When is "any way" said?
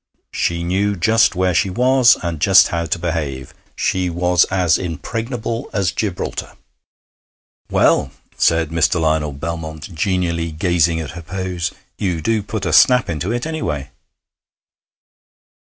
13.45-13.91